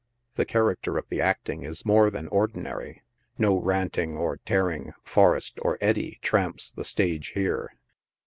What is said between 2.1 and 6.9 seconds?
or inary— no ranting or tearing Forrest or Eddy tramps the